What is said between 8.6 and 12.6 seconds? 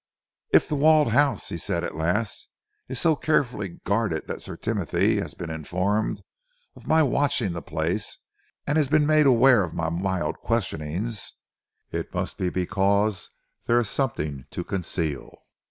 and has been made aware of my mild questionings, it must be